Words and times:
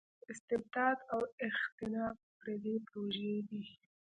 استبداد 0.31 0.97
او 1.13 1.21
اختناق 1.47 2.17
پردۍ 2.39 2.75
پروژې 2.87 3.33
دي. 3.49 3.61